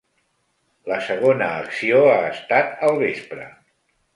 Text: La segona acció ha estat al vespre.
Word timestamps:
La 0.91 0.97
segona 1.09 1.51
acció 1.65 2.01
ha 2.15 2.33
estat 2.33 2.75
al 2.89 2.99
vespre. 3.07 3.47